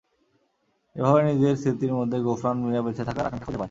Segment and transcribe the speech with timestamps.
[0.95, 3.59] এভাবে নিজের স্মৃতির মধ্যে গোফরান মিয়া বেঁচে থাকার আকাঙ্ক্ষা খুঁজে পায়।